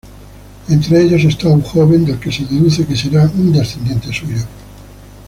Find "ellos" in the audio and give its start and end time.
1.03-1.25